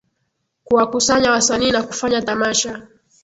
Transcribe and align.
kuwakusanya 0.63 1.31
wasanii 1.31 1.71
na 1.71 1.83
kufanya 1.83 2.21
tamasha 2.21 2.87